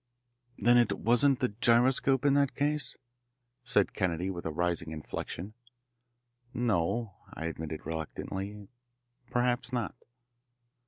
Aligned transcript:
"Then 0.57 0.79
it 0.79 0.97
wasn't 0.97 1.41
the 1.41 1.49
gyroscope 1.49 2.25
in 2.25 2.33
that 2.33 2.55
case?" 2.55 2.97
said 3.63 3.93
Kennedy 3.93 4.31
with 4.31 4.47
a 4.47 4.51
rising 4.51 4.89
inflection. 4.89 5.53
"No," 6.55 7.17
I 7.35 7.45
admitted 7.45 7.85
reluctantly, 7.85 8.67
"perhaps 9.29 9.71
not." 9.71 9.93